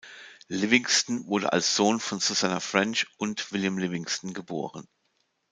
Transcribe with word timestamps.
Livingston 0.47 1.27
wurde 1.27 1.53
als 1.53 1.75
Sohn 1.75 1.99
von 1.99 2.19
Susanna 2.19 2.59
French 2.59 3.05
und 3.19 3.51
William 3.51 3.77
Livingston 3.77 4.33
geboren. 4.33 4.87